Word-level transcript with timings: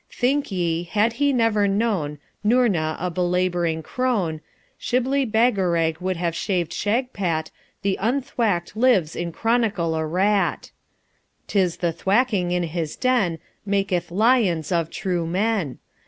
Think 0.11 0.51
ye, 0.51 0.81
had 0.85 1.13
he 1.21 1.31
never 1.31 1.67
known 1.67 2.17
Noorna 2.43 2.97
a 2.99 3.11
belabouring 3.11 3.83
crone, 3.83 4.41
Shibli 4.79 5.25
Bagarag 5.27 5.97
would 6.01 6.17
have 6.17 6.35
shaved 6.35 6.71
Shagpat 6.73 7.51
The 7.83 7.99
unthwack'd 8.01 8.75
lives 8.75 9.15
in 9.15 9.31
chronicle 9.31 9.93
a 9.93 10.03
rat! 10.03 10.71
'Tis 11.45 11.77
the 11.77 11.91
thwacking 11.93 12.49
in 12.49 12.63
this 12.73 12.95
den 12.95 13.37
Maketh 13.63 14.09
lions 14.09 14.71
of 14.71 14.89
true 14.89 15.27
men! 15.27 15.77